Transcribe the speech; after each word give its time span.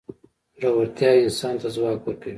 زړورتیا 0.61 1.11
انسان 1.23 1.55
ته 1.61 1.67
ځواک 1.75 1.99
ورکوي. 2.05 2.29